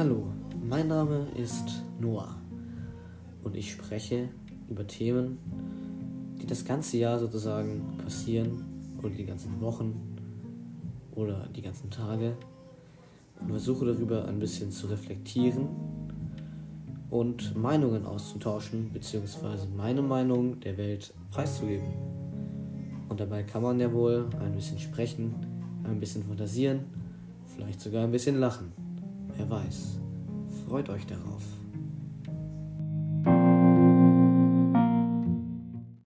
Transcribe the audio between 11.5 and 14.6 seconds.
die ganzen Tage und versuche darüber ein